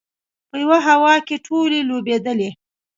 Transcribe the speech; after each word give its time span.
په 0.49 0.55
یوه 0.63 0.77
هوا 0.87 1.15
کې 1.27 1.37
ټولې 1.47 1.79
لوبېدلې. 1.89 2.49